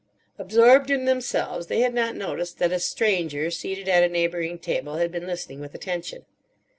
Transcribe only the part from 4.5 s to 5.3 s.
table, had been